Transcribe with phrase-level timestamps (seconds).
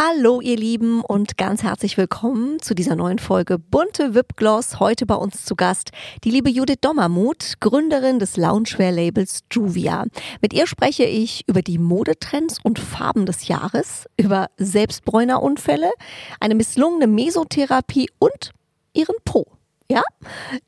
[0.00, 4.78] Hallo ihr Lieben und ganz herzlich willkommen zu dieser neuen Folge Bunte Wipgloss.
[4.78, 5.90] Heute bei uns zu Gast
[6.22, 10.04] die liebe Judith Dommermuth, Gründerin des Loungewear-Labels Juvia.
[10.40, 15.90] Mit ihr spreche ich über die Modetrends und Farben des Jahres, über Selbstbräunerunfälle,
[16.38, 18.52] eine misslungene Mesotherapie und
[18.92, 19.46] ihren Po.
[19.90, 20.02] Ja,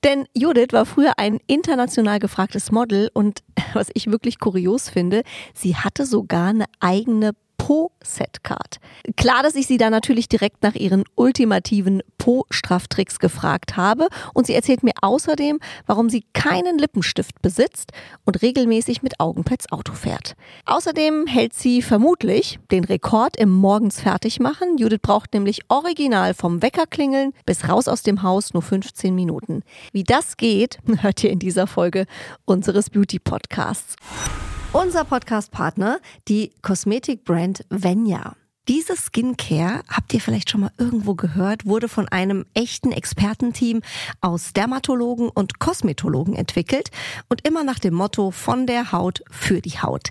[0.02, 3.44] denn Judith war früher ein international gefragtes Model und
[3.74, 5.22] was ich wirklich kurios finde,
[5.54, 8.80] sie hatte sogar eine eigene Po-Setcard.
[9.18, 14.54] Klar, dass ich sie da natürlich direkt nach ihren ultimativen Po-Strafftricks gefragt habe und sie
[14.54, 17.92] erzählt mir außerdem, warum sie keinen Lippenstift besitzt
[18.24, 20.36] und regelmäßig mit Augenpads Auto fährt.
[20.64, 24.78] Außerdem hält sie vermutlich den Rekord im Morgens fertigmachen.
[24.78, 29.64] Judith braucht nämlich original vom Wecker klingeln bis raus aus dem Haus nur 15 Minuten.
[29.92, 32.06] Wie das geht, hört ihr in dieser Folge
[32.46, 33.96] unseres Beauty Podcasts.
[34.72, 35.98] Unser Podcast-Partner,
[36.28, 38.36] die Kosmetikbrand Venya.
[38.68, 43.82] Diese Skincare, habt ihr vielleicht schon mal irgendwo gehört, wurde von einem echten Expertenteam
[44.20, 46.90] aus Dermatologen und Kosmetologen entwickelt
[47.28, 50.10] und immer nach dem Motto von der Haut für die Haut.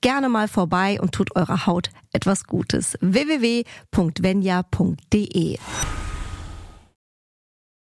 [0.00, 2.96] gerne mal vorbei und tut eurer Haut etwas Gutes.
[3.00, 3.98] www.venya.de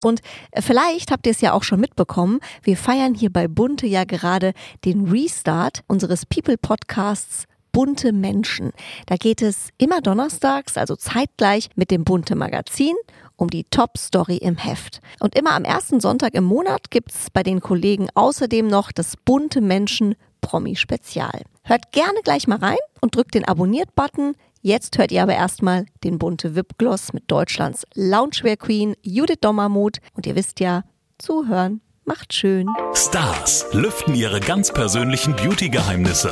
[0.04, 0.22] und
[0.56, 4.54] vielleicht habt ihr es ja auch schon mitbekommen, wir feiern hier bei Bunte ja gerade
[4.86, 8.72] den Restart unseres People Podcasts Bunte Menschen.
[9.06, 12.96] Da geht es immer donnerstags, also zeitgleich mit dem Bunte Magazin
[13.36, 15.00] um die Top-Story im Heft.
[15.20, 19.62] Und immer am ersten Sonntag im Monat gibt's bei den Kollegen außerdem noch das Bunte
[19.62, 21.44] Menschen Promi-Spezial.
[21.68, 24.36] Hört gerne gleich mal rein und drückt den Abonniert-Button.
[24.62, 29.98] Jetzt hört ihr aber erstmal den bunte Wipgloss mit Deutschlands Loungewear Queen Judith Dommermuth.
[30.14, 30.84] Und ihr wisst ja,
[31.18, 32.70] zuhören macht schön.
[32.94, 36.32] Stars lüften ihre ganz persönlichen Beauty-Geheimnisse.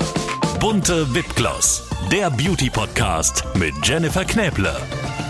[0.62, 4.74] Bunte Wipgloss, der Beauty-Podcast mit Jennifer Knäble.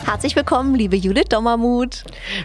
[0.05, 2.03] Herzlich willkommen, liebe Judith Dommermuth.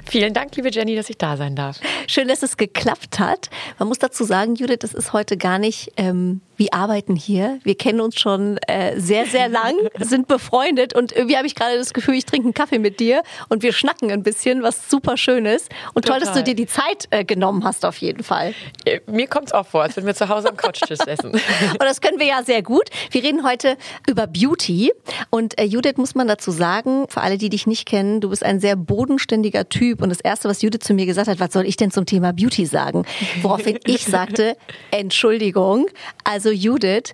[0.09, 1.79] Vielen Dank, liebe Jenny, dass ich da sein darf.
[2.07, 3.51] Schön, dass es geklappt hat.
[3.79, 7.59] Man muss dazu sagen, Judith, das ist heute gar nicht ähm, wir arbeiten hier.
[7.65, 11.79] Wir kennen uns schon äh, sehr, sehr lang, sind befreundet und irgendwie habe ich gerade
[11.79, 15.17] das Gefühl, ich trinke einen Kaffee mit dir und wir schnacken ein bisschen, was super
[15.17, 15.71] schön ist.
[15.95, 16.21] Und Total.
[16.21, 18.53] toll, dass du dir die Zeit äh, genommen hast, auf jeden Fall.
[18.85, 21.31] Äh, mir kommt es auch vor, als würden wir zu Hause am Couchtisch essen.
[21.33, 22.91] und das können wir ja sehr gut.
[23.11, 24.93] Wir reden heute über Beauty
[25.31, 28.45] und äh, Judith muss man dazu sagen, für alle, die dich nicht kennen, du bist
[28.45, 31.67] ein sehr bodenständiger Typ und das Erste, was Judith zu mir gesagt hat, was soll
[31.67, 33.05] ich denn zum Thema Beauty sagen?
[33.43, 34.57] Woraufhin ich sagte,
[34.91, 35.87] Entschuldigung,
[36.25, 37.13] also Judith,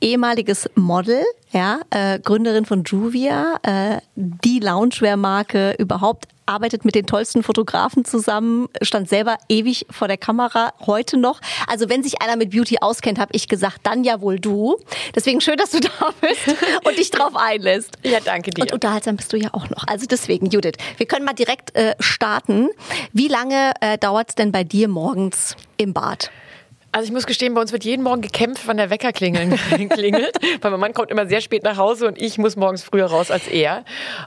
[0.00, 7.42] ehemaliges Model, ja, äh, Gründerin von Juvia, äh, die Loungewear-Marke überhaupt, arbeitet mit den tollsten
[7.42, 11.40] Fotografen zusammen, stand selber ewig vor der Kamera, heute noch.
[11.66, 14.76] Also wenn sich einer mit Beauty auskennt, habe ich gesagt, dann ja wohl du.
[15.14, 17.96] Deswegen schön, dass du da bist und dich drauf einlässt.
[18.02, 18.62] Ja, danke dir.
[18.62, 19.86] Und unterhaltsam bist du ja auch noch.
[19.86, 22.68] Also deswegen, Judith, wir können mal direkt äh, starten.
[23.12, 26.30] Wie lange äh, dauert es denn bei dir morgens im Bad?
[26.94, 29.50] Also ich muss gestehen, bei uns wird jeden Morgen gekämpft, wann der Wecker klingeln,
[29.90, 30.36] klingelt.
[30.60, 33.32] Weil mein Mann kommt immer sehr spät nach Hause und ich muss morgens früher raus
[33.32, 33.84] als er.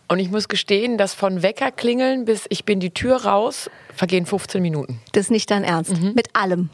[0.10, 4.26] Und ich muss gestehen, dass von Wecker klingeln bis ich bin die Tür raus vergehen
[4.26, 5.00] 15 Minuten.
[5.12, 6.00] Das ist nicht dein Ernst.
[6.00, 6.14] Mhm.
[6.16, 6.70] Mit allem.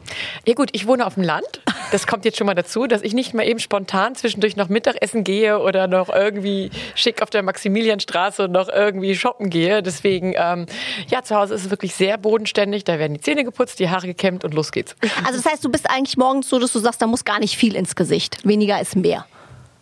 [0.46, 1.62] Ja gut, ich wohne auf dem Land.
[1.90, 5.24] Das kommt jetzt schon mal dazu, dass ich nicht mal eben spontan zwischendurch noch Mittagessen
[5.24, 9.82] gehe oder noch irgendwie schick auf der Maximilianstraße noch irgendwie shoppen gehe.
[9.82, 10.66] Deswegen, ähm,
[11.08, 12.84] ja, zu Hause ist es wirklich sehr bodenständig.
[12.84, 14.94] Da werden die Zähne geputzt, die Haare gekämmt und los geht's.
[15.24, 17.56] Also das heißt, du bist eigentlich morgens so, dass du sagst, da muss gar nicht
[17.56, 18.46] viel ins Gesicht.
[18.46, 19.26] Weniger ist mehr.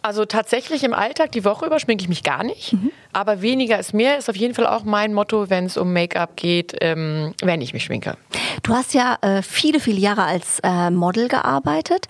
[0.02, 2.72] Also tatsächlich im Alltag die Woche über schminke ich mich gar nicht.
[2.72, 2.90] Mhm.
[3.12, 6.36] Aber weniger ist mehr ist auf jeden Fall auch mein Motto, wenn es um Make-up
[6.36, 8.16] geht, ähm, wenn ich mich schminke.
[8.64, 12.08] Du hast ja äh, viele, viele Jahre als äh, Model gearbeitet.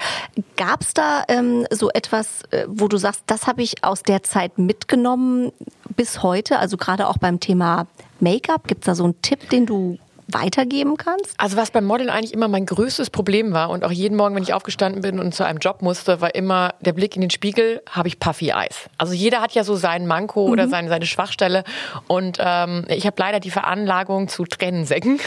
[0.57, 4.23] Gab es da ähm, so etwas, äh, wo du sagst, das habe ich aus der
[4.23, 5.53] Zeit mitgenommen
[5.95, 6.59] bis heute?
[6.59, 7.87] Also gerade auch beim Thema
[8.21, 8.69] Make-up.
[8.69, 9.99] Gibt es da so einen Tipp, den du
[10.29, 11.35] weitergeben kannst?
[11.39, 14.43] Also was beim Modeln eigentlich immer mein größtes Problem war und auch jeden Morgen, wenn
[14.43, 17.83] ich aufgestanden bin und zu einem Job musste, war immer der Blick in den Spiegel,
[17.91, 18.89] habe ich Puffy Eyes.
[18.99, 20.53] Also jeder hat ja so seinen Manko mhm.
[20.53, 21.65] oder seine, seine Schwachstelle
[22.07, 25.21] und ähm, ich habe leider die Veranlagung zu Tränensäcken.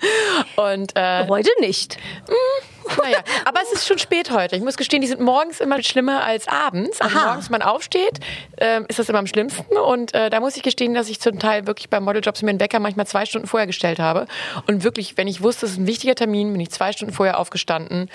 [0.56, 1.96] und äh, Heute nicht.
[2.28, 4.56] Mh, hm, Naja, aber es ist schon spät heute.
[4.56, 7.00] Ich muss gestehen, die sind morgens immer schlimmer als abends.
[7.00, 7.26] Also Aha.
[7.26, 8.20] morgens, wenn man aufsteht,
[8.58, 9.76] ähm, ist das immer am schlimmsten.
[9.76, 12.60] Und äh, da muss ich gestehen, dass ich zum Teil wirklich bei Modeljobs mir einen
[12.60, 14.26] Wecker manchmal zwei Stunden vorher gestellt habe.
[14.66, 17.38] Und wirklich, wenn ich wusste, es ist ein wichtiger Termin, bin ich zwei Stunden vorher
[17.38, 18.10] aufgestanden.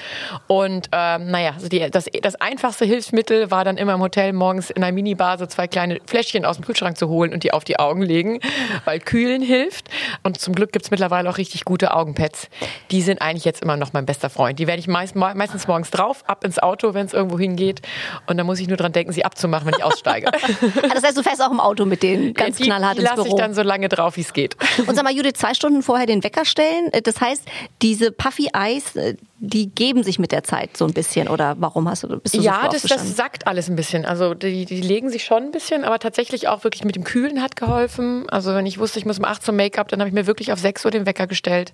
[0.48, 4.70] Und ähm, naja, also die, das, das einfachste Hilfsmittel war dann immer im Hotel morgens
[4.70, 7.64] in einer Minibar so zwei kleine Fläschchen aus dem Kühlschrank zu holen und die auf
[7.64, 8.40] die Augen legen,
[8.86, 9.90] weil kühlen hilft.
[10.24, 12.50] Und zum Glück gibt's mittlerweile auch richtig gute Augenpads.
[12.92, 14.60] Die sind eigentlich jetzt immer noch mein bester Freund.
[14.60, 17.82] Die werde ich meist, meistens morgens drauf, ab ins Auto, wenn es irgendwo hingeht.
[18.28, 20.30] Und dann muss ich nur dran denken, sie abzumachen, wenn ich aussteige.
[20.84, 23.10] Ah, Das heißt, du fährst auch im Auto mit denen ganz die, knallhart die ins
[23.10, 23.38] lasse ich Büro.
[23.38, 24.56] dann so lange drauf, wie es geht.
[24.86, 26.92] Und sag mal, Judith, zwei Stunden vorher den Wecker stellen.
[26.94, 27.44] äh, Das heißt,
[27.82, 31.28] diese Puffy Eyes, äh, die geben sich mit der Zeit so ein bisschen.
[31.30, 34.06] Oder warum hast du, bist du so Ja, früh das, das sackt alles ein bisschen.
[34.06, 37.42] Also die, die legen sich schon ein bisschen, aber tatsächlich auch wirklich mit dem Kühlen
[37.42, 38.30] hat geholfen.
[38.30, 40.52] Also wenn ich wusste, ich muss um 8 zum Make-up, dann habe ich mir wirklich
[40.52, 41.72] auf 6 Uhr den Wecker gestellt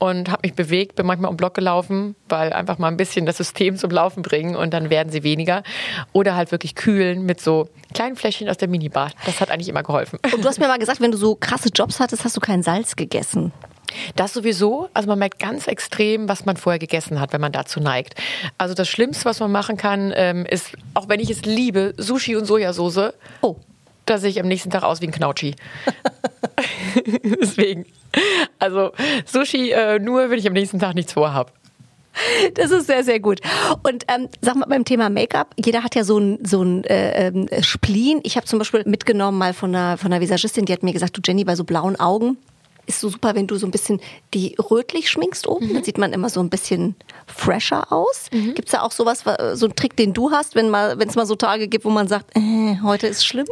[0.00, 3.36] und habe mich bewegt, bin manchmal um Block gelaufen, weil einfach mal ein bisschen das
[3.36, 5.62] System zum Laufen bringen und dann werden sie weniger.
[6.12, 9.12] Oder halt wirklich kühlen mit so kleinen Fläschchen aus der Minibar.
[9.26, 10.18] Das hat eigentlich immer geholfen.
[10.34, 12.62] Und du hast mir mal gesagt, wenn du so krasse Jobs hattest, hast du kein
[12.62, 13.52] Salz gegessen.
[14.16, 14.88] Das sowieso.
[14.94, 18.14] Also man merkt ganz extrem, was man vorher gegessen hat, wenn man dazu neigt.
[18.56, 22.36] Also das Schlimmste, was man machen kann, ähm, ist, auch wenn ich es liebe, Sushi
[22.36, 23.12] und Sojasauce.
[23.42, 23.56] Oh.
[24.10, 25.54] Da sehe ich am nächsten Tag aus wie ein Knautschi.
[27.22, 27.86] Deswegen.
[28.58, 28.90] Also
[29.24, 31.52] Sushi äh, nur, wenn ich am nächsten Tag nichts vorhab.
[32.54, 33.40] Das ist sehr, sehr gut.
[33.84, 37.28] Und ähm, sag mal beim Thema Make-up, jeder hat ja so ein, so ein äh,
[37.28, 38.18] ähm, Spleen.
[38.24, 41.16] Ich habe zum Beispiel mitgenommen mal von einer, von einer Visagistin, die hat mir gesagt,
[41.16, 42.36] du Jenny, bei so blauen Augen
[42.86, 44.00] ist so super, wenn du so ein bisschen
[44.34, 46.96] die rötlich schminkst oben, dann sieht man immer so ein bisschen
[47.28, 48.26] fresher aus.
[48.32, 51.14] Gibt's da auch sowas, wa- so einen Trick, den du hast, wenn mal, wenn es
[51.14, 53.46] mal so Tage gibt, wo man sagt, äh, heute ist schlimm?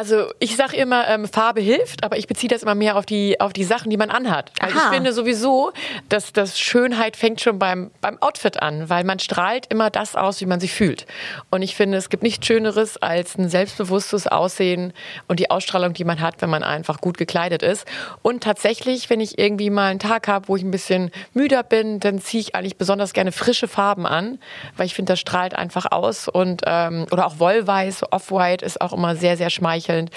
[0.00, 3.38] Also ich sage immer, ähm, Farbe hilft, aber ich beziehe das immer mehr auf die,
[3.38, 4.50] auf die Sachen, die man anhat.
[4.58, 4.86] Also Aha.
[4.86, 5.72] ich finde sowieso,
[6.08, 10.40] dass das Schönheit fängt schon beim, beim Outfit an, weil man strahlt immer das aus,
[10.40, 11.04] wie man sich fühlt.
[11.50, 14.94] Und ich finde, es gibt nichts Schöneres als ein selbstbewusstes Aussehen
[15.28, 17.86] und die Ausstrahlung, die man hat, wenn man einfach gut gekleidet ist.
[18.22, 22.00] Und tatsächlich, wenn ich irgendwie mal einen Tag habe, wo ich ein bisschen müder bin,
[22.00, 24.38] dann ziehe ich eigentlich besonders gerne frische Farben an,
[24.78, 26.26] weil ich finde, das strahlt einfach aus.
[26.26, 29.50] Und ähm, oder auch Wollweiß, Off-White ist auch immer sehr, sehr
[29.90, 30.10] schmeichelnd.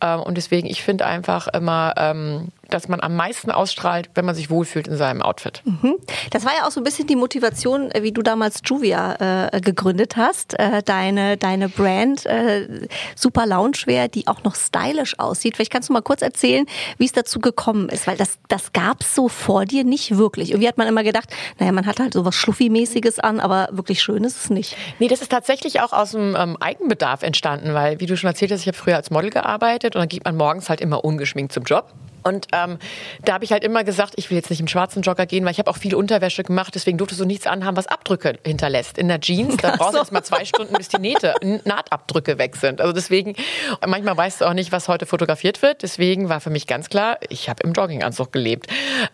[0.00, 4.34] Ähm, und deswegen, ich finde einfach immer, ähm, dass man am meisten ausstrahlt, wenn man
[4.34, 5.62] sich wohlfühlt in seinem Outfit.
[6.30, 9.60] Das war ja auch so ein bisschen die Motivation, äh, wie du damals Juvia äh,
[9.60, 10.58] gegründet hast.
[10.58, 15.56] Äh, deine, deine Brand äh, Super Loungewear, die auch noch stylisch aussieht.
[15.56, 16.66] Vielleicht kannst du mal kurz erzählen,
[16.98, 20.50] wie es dazu gekommen ist, weil das, das gab's so vor dir nicht wirklich.
[20.50, 24.02] Irgendwie hat man immer gedacht, naja, man hat halt so was Schluffi-mäßiges an, aber wirklich
[24.02, 24.76] schön ist es nicht.
[24.98, 28.52] Nee, das ist tatsächlich auch aus dem ähm, Eigenbedarf entstanden, weil, wie du schon erzählt
[28.52, 31.52] hast, ich habe früher als Model gearbeitet und dann geht man morgens halt immer ungeschminkt
[31.52, 31.92] zum Job.
[32.26, 32.78] Und ähm,
[33.24, 35.52] da habe ich halt immer gesagt, ich will jetzt nicht im schwarzen Jogger gehen, weil
[35.52, 38.98] ich habe auch viel Unterwäsche gemacht, deswegen durftest du nichts anhaben, was Abdrücke hinterlässt.
[38.98, 41.34] In der Jeans, da brauchst du erst mal zwei Stunden, bis die Nähte,
[41.64, 42.80] Nahtabdrücke weg sind.
[42.80, 43.36] Also deswegen,
[43.86, 45.82] manchmal weißt du auch nicht, was heute fotografiert wird.
[45.82, 48.66] Deswegen war für mich ganz klar, ich habe im Jogginganzug gelebt.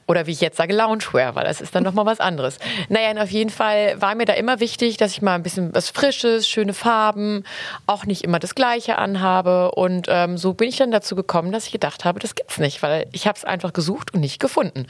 [0.07, 2.57] Oder wie ich jetzt sage, Loungewear, weil das ist dann nochmal was anderes.
[2.89, 5.75] Naja, und auf jeden Fall war mir da immer wichtig, dass ich mal ein bisschen
[5.75, 7.45] was Frisches, schöne Farben,
[7.87, 9.73] auch nicht immer das Gleiche anhabe.
[9.73, 12.83] Und ähm, so bin ich dann dazu gekommen, dass ich gedacht habe, das gibt's nicht,
[12.83, 14.87] weil ich habe es einfach gesucht und nicht gefunden.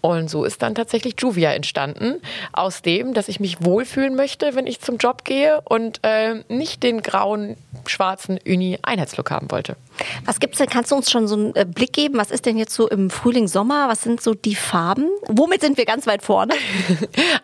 [0.00, 2.20] Und so ist dann tatsächlich Juvia entstanden,
[2.52, 6.82] aus dem, dass ich mich wohlfühlen möchte, wenn ich zum Job gehe und äh, nicht
[6.82, 7.56] den grauen,
[7.86, 9.76] schwarzen Uni-Einheitslook haben wollte.
[10.24, 10.68] Was gibt's denn?
[10.68, 12.18] Kannst du uns schon so einen äh, Blick geben?
[12.18, 13.88] Was ist denn jetzt so im Frühling, Sommer?
[13.88, 15.08] Was sind so die Farben?
[15.28, 16.54] Womit sind wir ganz weit vorne?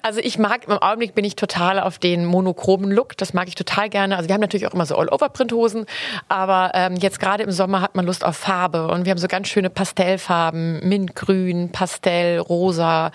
[0.03, 3.17] Also ich mag, im Augenblick bin ich total auf den monochromen Look.
[3.17, 4.17] Das mag ich total gerne.
[4.17, 5.87] Also wir haben natürlich auch immer so All-Over-Print-Hosen,
[6.29, 9.29] aber ähm, jetzt gerade im Sommer hat man Lust auf Farbe und wir haben so
[9.29, 9.71] ganz schöne
[10.07, 13.13] Pastellfarben, Mintgrün, Pastell, Rosa.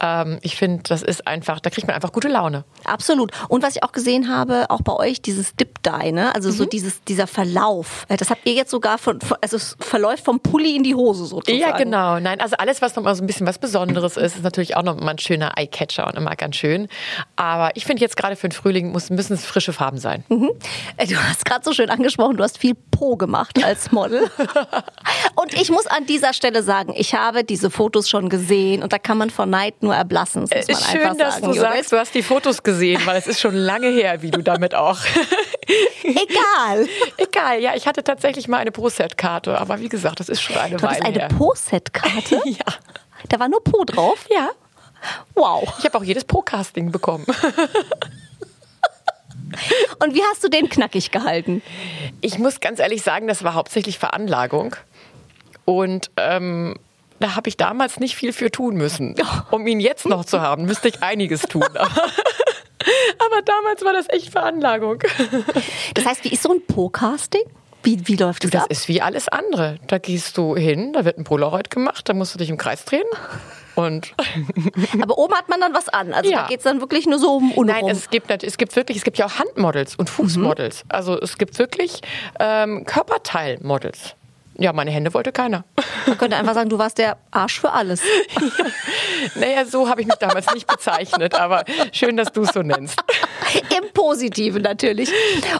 [0.00, 2.64] Ähm, ich finde, das ist einfach, da kriegt man einfach gute Laune.
[2.84, 3.30] Absolut.
[3.48, 6.34] Und was ich auch gesehen habe, auch bei euch, dieses Dip Dye, ne?
[6.34, 6.54] Also Mhm.
[6.54, 8.06] so dieses, dieser Verlauf.
[8.08, 10.94] Äh, Das habt ihr jetzt sogar von, von also es verläuft vom Pulli in die
[10.94, 11.60] Hose sozusagen.
[11.60, 12.18] Ja, genau.
[12.20, 14.82] Nein, also alles, was noch mal so ein bisschen was Besonderes ist, ist natürlich auch
[14.82, 16.88] noch mal ein schöner Eyecatcher und immer ganz schön.
[17.36, 20.24] Aber ich finde jetzt gerade für den Frühling muss, müssen es frische Farben sein.
[20.96, 24.30] Äh, Du hast gerade so schön angesprochen, du hast viel Po gemacht als Model.
[25.34, 28.98] und ich muss an dieser Stelle sagen, ich habe diese Fotos schon gesehen und da
[28.98, 30.46] kann man vor Neid nur erblassen.
[30.50, 33.16] Das muss man Ist schön, dass sagen, du sagst, du hast die Fotos gesehen, weil
[33.16, 34.98] es ist schon lange her, wie du damit auch.
[36.04, 36.86] Egal.
[37.16, 40.76] Egal, ja, ich hatte tatsächlich mal eine Pro-Set-Karte, aber wie gesagt, das ist schon eine
[40.76, 41.28] Du Weile eine her.
[41.28, 42.40] Po-Set-Karte?
[42.50, 42.66] Ja.
[43.28, 44.26] Da war nur Po drauf?
[44.30, 44.50] Ja,
[45.34, 45.72] Wow.
[45.78, 47.24] ich habe auch jedes Pro-Casting bekommen.
[49.98, 51.62] Und wie hast du den knackig gehalten?
[52.20, 54.76] Ich muss ganz ehrlich sagen, das war hauptsächlich Veranlagung.
[55.64, 56.76] Und ähm,
[57.18, 59.14] da habe ich damals nicht viel für tun müssen.
[59.50, 61.62] Um ihn jetzt noch zu haben, müsste ich einiges tun.
[61.74, 65.02] Aber, damals war das echt Veranlagung.
[65.94, 67.42] Das heißt, wie ist so ein Po-Casting?
[67.82, 68.70] Wie, wie läuft das, Das ab?
[68.70, 69.78] ist wie alles andere.
[69.86, 72.84] Da gehst du hin, da wird ein Polaroid gemacht, da musst du dich im Kreis
[72.84, 73.04] drehen.
[73.74, 74.14] Und
[75.02, 76.12] Aber oben hat man dann was an.
[76.12, 76.42] Also Ja.
[76.42, 77.66] da geht es dann wirklich nur so um unrum.
[77.66, 80.84] Nein, es gibt, es gibt wirklich, es gibt ja auch Handmodels und Fußmodels.
[80.88, 82.00] Also es gibt wirklich
[82.38, 84.14] ähm, Körperteilmodels.
[84.60, 85.64] Ja, meine Hände wollte keiner.
[86.06, 88.02] Man könnte einfach sagen, du warst der Arsch für alles.
[89.34, 92.98] Naja, so habe ich mich damals nicht bezeichnet, aber schön, dass du es so nennst.
[93.76, 95.12] Im Positiven natürlich.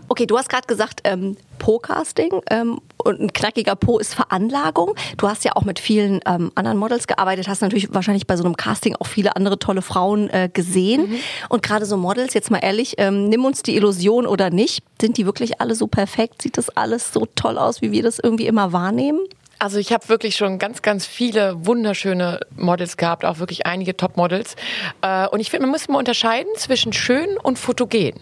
[0.09, 4.97] Okay, du hast gerade gesagt, ähm, Po-Casting ähm, und ein knackiger Po ist Veranlagung.
[5.17, 8.45] Du hast ja auch mit vielen ähm, anderen Models gearbeitet, hast natürlich wahrscheinlich bei so
[8.45, 11.15] einem Casting auch viele andere tolle Frauen äh, gesehen.
[11.49, 15.19] Und gerade so Models, jetzt mal ehrlich, ähm, nimm uns die Illusion oder nicht, sind
[15.19, 16.43] die wirklich alle so perfekt?
[16.43, 19.21] Sieht das alles so toll aus, wie wir das irgendwie immer wahrnehmen?
[19.59, 24.57] Also ich habe wirklich schon ganz, ganz viele wunderschöne Models gehabt, auch wirklich einige Top-Models.
[25.03, 28.15] Äh, Und ich finde, man muss immer unterscheiden zwischen schön und fotogen.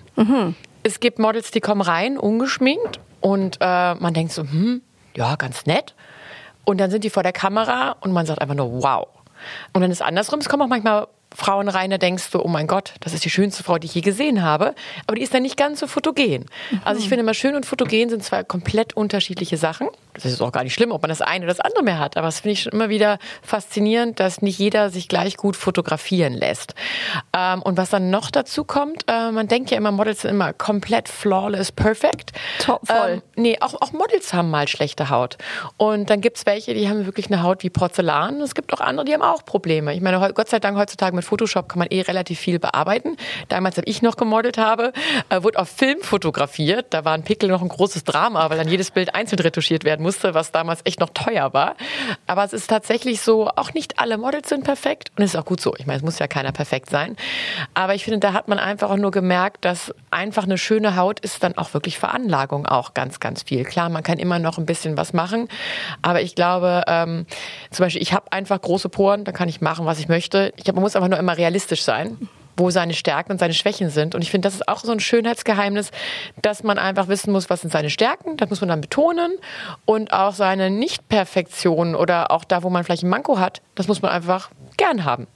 [0.83, 4.83] Es gibt Models, die kommen rein, ungeschminkt und äh, man denkt so, hm,
[5.17, 5.95] ja, ganz nett.
[6.65, 9.09] Und dann sind die vor der Kamera und man sagt einfach nur, wow.
[9.73, 12.67] Und dann ist andersrum, es kommen auch manchmal Frauen rein, da denkst du, oh mein
[12.67, 14.75] Gott, das ist die schönste Frau, die ich je gesehen habe.
[15.07, 16.47] Aber die ist dann nicht ganz so fotogen.
[16.85, 19.87] Also ich finde immer, schön und fotogen sind zwei komplett unterschiedliche Sachen.
[20.15, 22.17] Das ist auch gar nicht schlimm, ob man das eine oder das andere mehr hat.
[22.17, 26.35] Aber das finde ich schon immer wieder faszinierend, dass nicht jeder sich gleich gut fotografieren
[26.35, 26.75] lässt.
[27.33, 30.53] Ähm, und was dann noch dazu kommt, äh, man denkt ja immer, Models sind immer
[30.53, 32.33] komplett flawless, perfect.
[32.59, 33.11] Top, voll.
[33.11, 35.39] Ähm, nee, auch, auch Models haben mal schlechte Haut.
[35.77, 38.41] Und dann gibt's welche, die haben wirklich eine Haut wie Porzellan.
[38.41, 39.95] Es gibt auch andere, die haben auch Probleme.
[39.95, 43.17] Ich meine, Gott sei Dank heutzutage mit Photoshop kann man eh relativ viel bearbeiten.
[43.49, 44.93] Damals, als ich noch gemodelt habe,
[45.29, 46.87] äh, wurde auf Film fotografiert.
[46.91, 50.03] Da war ein Pickel noch ein großes Drama, weil dann jedes Bild einzeln retuschiert werden
[50.03, 51.77] musste, was damals echt noch teuer war.
[52.27, 55.11] Aber es ist tatsächlich so, auch nicht alle Models sind perfekt.
[55.17, 55.75] Und es ist auch gut so.
[55.77, 57.17] Ich meine, es muss ja keiner perfekt sein.
[57.75, 61.21] Aber ich finde, da hat man einfach auch nur gemerkt, dass einfach eine schöne Haut
[61.21, 63.65] ist dann auch wirklich Veranlagung auch ganz, ganz viel.
[63.65, 65.49] Klar, man kann immer noch ein bisschen was machen.
[66.03, 67.27] Aber ich glaube, ähm,
[67.71, 70.53] zum Beispiel, ich habe einfach große Poren, da kann ich machen, was ich möchte.
[70.57, 73.91] Ich hab, man muss einfach nur immer realistisch sein wo seine Stärken und seine Schwächen
[73.91, 74.15] sind.
[74.15, 75.91] Und ich finde, das ist auch so ein Schönheitsgeheimnis,
[76.43, 79.33] dass man einfach wissen muss, was sind seine Stärken, das muss man dann betonen.
[79.85, 84.03] Und auch seine Nicht-Perfektion oder auch da, wo man vielleicht ein Manko hat, das muss
[84.03, 85.27] man einfach gern haben.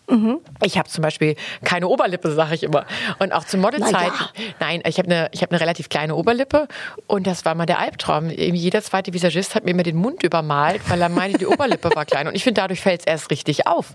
[0.62, 2.86] Ich habe zum Beispiel keine Oberlippe, sage ich immer.
[3.18, 4.12] Und auch zu Modelzeiten.
[4.60, 6.68] Na Nein, ich habe eine hab eine relativ kleine Oberlippe
[7.06, 8.30] und das war mal der Albtraum.
[8.30, 12.04] Jeder zweite Visagist hat mir immer den Mund übermalt, weil er meinte, die Oberlippe war
[12.04, 12.28] klein.
[12.28, 13.94] Und ich finde, dadurch fällt es erst richtig auf.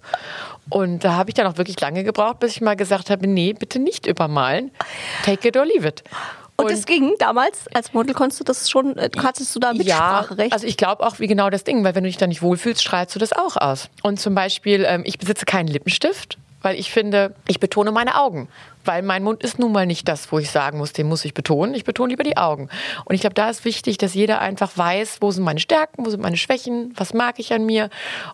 [0.69, 3.53] Und da habe ich dann auch wirklich lange gebraucht, bis ich mal gesagt habe, nee,
[3.53, 4.71] bitte nicht übermalen.
[5.23, 6.03] Take it or leave it.
[6.57, 10.49] Und, das ging damals, als Model konntest du das schon, äh, hattest du da Mitspracherecht?
[10.49, 12.41] Ja, also ich glaube auch, wie genau das Ding, weil wenn du dich da nicht
[12.41, 13.89] wohlfühlst, strahlst du das auch aus.
[14.01, 18.49] Und zum Beispiel, ähm, ich besitze keinen Lippenstift, weil ich finde, ich betone meine Augen.
[18.87, 21.33] Weil mein Mund ist nun mal nicht das, wo ich sagen muss, den muss ich
[21.33, 21.75] betonen.
[21.75, 22.69] Ich betone lieber die Augen.
[23.03, 26.09] Und ich glaube, da ist wichtig, dass jeder einfach weiß, wo sind meine Stärken, wo
[26.09, 27.89] sind meine Schwächen, was mag ich an mir.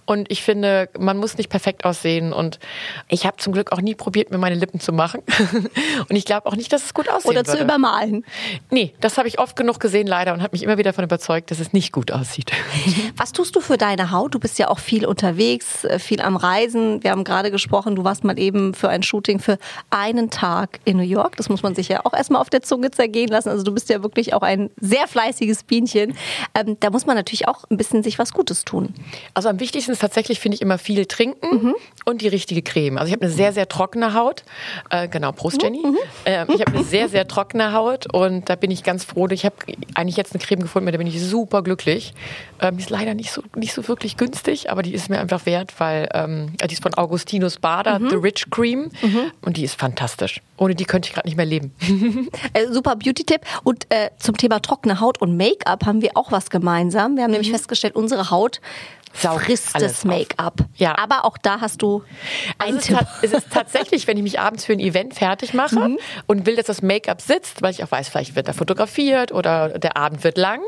[0.05, 2.33] Und ich finde, man muss nicht perfekt aussehen.
[2.33, 2.59] Und
[3.07, 5.23] ich habe zum Glück auch nie probiert, mir meine Lippen zu machen.
[6.09, 7.63] Und ich glaube auch nicht, dass es gut aussehen Oder zu würde.
[7.63, 8.23] übermalen.
[8.69, 11.49] Nee, das habe ich oft genug gesehen leider und habe mich immer wieder davon überzeugt,
[11.49, 12.51] dass es nicht gut aussieht.
[13.17, 14.35] Was tust du für deine Haut?
[14.35, 17.03] Du bist ja auch viel unterwegs, äh, viel am Reisen.
[17.03, 19.57] Wir haben gerade gesprochen, du warst mal eben für ein Shooting für
[19.89, 20.42] einen Tag
[20.83, 21.37] in New York.
[21.37, 23.49] Das muss man sich ja auch erstmal auf der Zunge zergehen lassen.
[23.49, 26.15] Also du bist ja wirklich auch ein sehr fleißiges Bienchen.
[26.53, 28.93] Ähm, da muss man natürlich auch ein bisschen sich was Gutes tun.
[29.33, 31.73] Also am wichtigsten ist tatsächlich, finde ich, immer viel trinken
[32.05, 32.97] und die richtige Creme.
[32.97, 34.43] Also ich habe eine sehr, sehr trockene Haut.
[34.89, 35.81] Äh, genau, Prost Jenny.
[36.25, 39.27] Ähm, ich habe eine sehr, sehr trockene Haut und da bin ich ganz froh.
[39.29, 39.55] Ich habe
[39.95, 42.13] eigentlich jetzt eine Creme gefunden, mit der bin ich super glücklich.
[42.59, 45.45] Ähm, die ist leider nicht so, nicht so wirklich günstig, aber die ist mir einfach
[45.45, 48.89] wert, weil ähm, die ist von Augustinus Bader, The Rich Cream.
[49.41, 50.32] Und die ist fantastisch.
[50.57, 51.73] Ohne die könnte ich gerade nicht mehr leben.
[52.53, 53.41] Äh, super Beauty-Tipp.
[53.63, 57.15] Und äh, zum Thema trockene Haut und Make-up haben wir auch was gemeinsam.
[57.15, 58.59] Wir haben nämlich festgestellt, unsere Haut
[59.13, 60.03] Saugt frisst das.
[60.05, 60.55] Make-up.
[60.75, 60.97] Ja.
[60.97, 62.03] Aber auch da hast du
[62.57, 62.97] einen Also es, Tipp.
[62.99, 66.45] ist ta- es ist tatsächlich, wenn ich mich abends für ein Event fertig mache und
[66.45, 69.97] will, dass das Make-up sitzt, weil ich auch weiß, vielleicht wird da fotografiert oder der
[69.97, 70.61] Abend wird lang,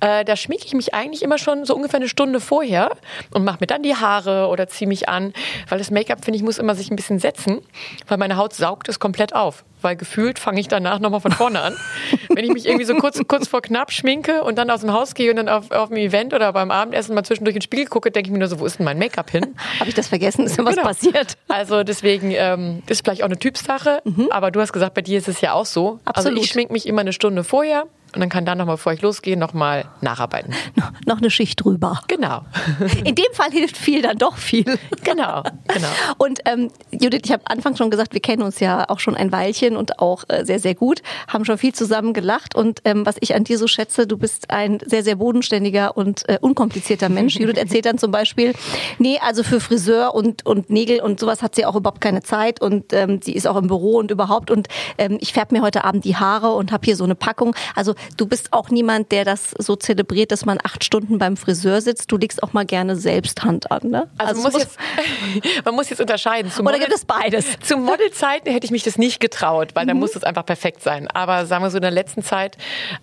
[0.00, 2.92] äh, da schminke ich mich eigentlich immer schon so ungefähr eine Stunde vorher
[3.32, 5.32] und mache mir dann die Haare oder ziehe mich an,
[5.68, 7.60] weil das Make-up, finde ich, muss immer sich ein bisschen setzen,
[8.06, 9.64] weil meine Haut saugt es komplett auf.
[9.82, 11.76] Weil gefühlt fange ich danach nochmal von vorne an.
[12.34, 15.14] Wenn ich mich irgendwie so kurz, kurz vor knapp schminke und dann aus dem Haus
[15.14, 17.86] gehe und dann auf, auf ein Event oder beim Abendessen mal zwischendurch in den Spiegel
[17.86, 19.54] gucke, denke ich mir nur so, wo ist denn mein Make-up hin?
[19.80, 20.44] Habe ich das vergessen?
[20.46, 20.86] Ist mir was Genau.
[20.88, 21.36] passiert?
[21.48, 25.28] Also deswegen ähm, ist vielleicht auch eine Typsache, aber du hast gesagt, bei dir ist
[25.28, 25.98] es ja auch so.
[26.04, 26.32] Absolut.
[26.38, 29.02] Also ich schmink mich immer eine Stunde vorher, und dann kann dann nochmal, bevor ich
[29.02, 30.54] losgehe, nochmal nacharbeiten.
[31.06, 32.00] Noch eine Schicht drüber.
[32.08, 32.42] Genau.
[33.04, 34.64] In dem Fall hilft viel dann doch viel.
[35.04, 35.88] Genau, genau.
[36.18, 39.32] Und ähm, Judith, ich habe anfangs schon gesagt, wir kennen uns ja auch schon ein
[39.32, 42.54] Weilchen und auch äh, sehr, sehr gut, haben schon viel zusammen gelacht.
[42.54, 46.28] Und ähm, was ich an dir so schätze, du bist ein sehr, sehr bodenständiger und
[46.28, 47.36] äh, unkomplizierter Mensch.
[47.36, 48.52] Judith erzählt dann zum Beispiel,
[48.98, 52.60] nee, also für Friseur und, und Nägel und sowas hat sie auch überhaupt keine Zeit
[52.60, 54.50] und ähm, sie ist auch im Büro und überhaupt.
[54.50, 57.54] Und ähm, ich färbe mir heute Abend die Haare und habe hier so eine Packung.
[57.74, 61.80] Also du bist auch niemand, der das so zelebriert, dass man acht Stunden beim Friseur
[61.80, 62.10] sitzt.
[62.12, 64.08] Du legst auch mal gerne selbst Hand an, ne?
[64.18, 64.78] Also, es man, muss jetzt,
[65.64, 66.50] man muss jetzt unterscheiden.
[66.50, 67.46] Zu Oder Model- gibt es beides?
[67.60, 71.08] Zu Modelzeiten hätte ich mich das nicht getraut, weil da muss es einfach perfekt sein.
[71.08, 72.56] Aber sagen wir so in der letzten Zeit,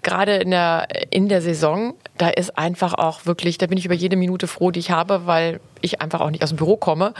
[0.03, 3.95] gerade in der, in der Saison, da ist einfach auch wirklich, da bin ich über
[3.95, 7.13] jede Minute froh, die ich habe, weil ich einfach auch nicht aus dem Büro komme.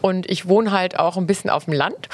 [0.00, 2.08] Und ich wohne halt auch ein bisschen auf dem Land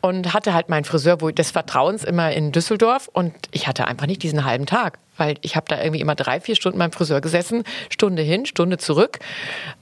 [0.00, 4.22] und hatte halt meinen Friseur des Vertrauens immer in Düsseldorf und ich hatte einfach nicht
[4.22, 4.98] diesen halben Tag.
[5.16, 8.78] Weil ich habe da irgendwie immer drei, vier Stunden beim Friseur gesessen, Stunde hin, Stunde
[8.78, 9.18] zurück.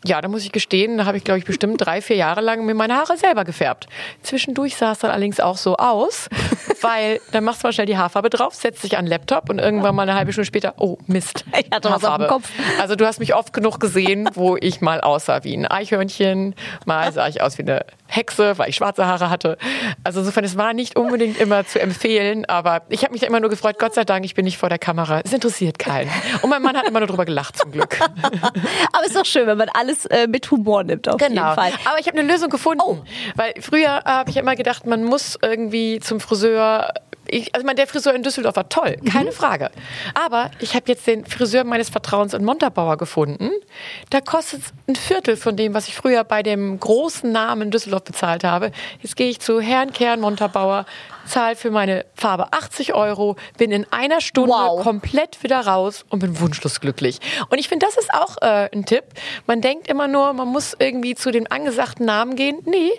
[0.04, 2.66] Ja, da muss ich gestehen, da habe ich, glaube ich, bestimmt drei, vier Jahre lang
[2.66, 3.86] mir meine Haare selber gefärbt.
[4.22, 6.28] Zwischendurch sah es dann allerdings auch so aus,
[6.80, 9.58] weil dann machst du mal schnell die Haarfarbe drauf, setzt dich an den Laptop und
[9.58, 12.50] irgendwann mal eine halbe Stunde später, oh Mist, Ich hatte was auf dem Kopf.
[12.80, 16.54] Also du hast mich oft genug gesehen, wo ich mal aussah wie ein Eichhörnchen,
[16.86, 19.56] mal sah ich aus wie eine Hexe, weil ich schwarze Haare hatte.
[20.04, 23.40] Also insofern, es war nicht unbedingt immer zu empfehlen, aber ich habe mich da immer
[23.40, 25.19] nur gefreut, Gott sei Dank, ich bin nicht vor der Kamera.
[25.24, 26.10] Es interessiert keinen.
[26.42, 27.98] Und mein Mann hat immer nur drüber gelacht, zum Glück.
[28.92, 31.72] Aber ist doch schön, wenn man alles äh, mit Humor nimmt, auf jeden Fall.
[31.84, 33.02] Aber ich habe eine Lösung gefunden.
[33.36, 36.92] Weil früher habe ich immer gedacht, man muss irgendwie zum Friseur.
[37.30, 39.70] Ich, also mein, der Friseur in Düsseldorf war toll, keine Frage.
[40.14, 43.50] Aber ich habe jetzt den Friseur meines Vertrauens in Montabaur gefunden.
[44.10, 47.70] Da kostet es ein Viertel von dem, was ich früher bei dem großen Namen in
[47.70, 48.72] Düsseldorf bezahlt habe.
[49.00, 50.86] Jetzt gehe ich zu Herrn Kern Montabaur,
[51.26, 54.82] zahle für meine Farbe 80 Euro, bin in einer Stunde Wow.
[54.82, 57.20] komplett wieder raus und bin wunschlos glücklich.
[57.50, 59.04] Und ich finde, das ist auch äh, ein Tipp.
[59.46, 62.58] Man denkt immer nur, man muss irgendwie zu den angesagten Namen gehen.
[62.64, 62.90] Nee,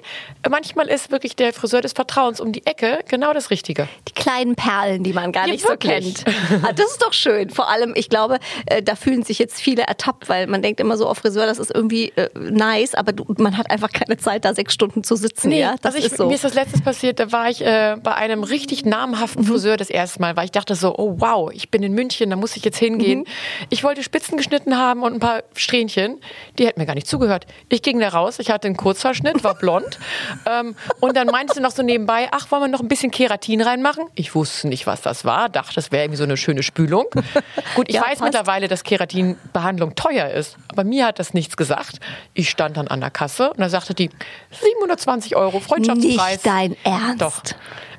[0.50, 3.90] manchmal ist wirklich der Friseur des Vertrauens um die Ecke genau das Richtige.
[4.08, 6.24] Die kleinen Perlen, die man gar Ja, nicht so wirklich.
[6.24, 6.36] kennt.
[6.63, 7.50] Ah, Das ist doch schön.
[7.50, 8.38] Vor allem, ich glaube,
[8.68, 11.60] äh, da fühlen sich jetzt viele ertappt, weil man denkt immer so auf Friseur, das
[11.60, 15.16] ist irgendwie äh, nice, aber du, man hat einfach keine Zeit, da sechs Stunden zu
[15.16, 15.51] sitzen.
[15.51, 16.27] ja, das also ich, ist so.
[16.27, 19.90] mir ist das letztes passiert, da war ich äh, bei einem richtig namhaften Friseur das
[19.90, 22.64] erste Mal, weil ich dachte so, oh wow, ich bin in München, da muss ich
[22.64, 23.25] jetzt hingehen.
[23.70, 26.20] Ich wollte Spitzen geschnitten haben und ein paar Strähnchen.
[26.60, 27.46] Die hätten mir gar nicht zugehört.
[27.70, 29.98] Ich ging da raus, ich hatte einen Kurzhaarschnitt, war blond.
[30.46, 33.62] ähm, und dann meinte sie noch so nebenbei, ach, wollen wir noch ein bisschen Keratin
[33.62, 34.05] reinmachen?
[34.16, 37.06] Ich wusste nicht, was das war, dachte, das wäre irgendwie so eine schöne Spülung.
[37.76, 38.22] Gut, ich Ja, weiß passt.
[38.22, 42.00] mittlerweile, dass Keratinbehandlung teuer ist, aber mir hat das nichts gesagt.
[42.34, 44.10] Ich stand dann an der Kasse und da sagte die
[44.52, 46.44] 720 Euro Freundschaftspreis.
[46.44, 47.22] Nicht dein Ernst.
[47.22, 47.42] Doch.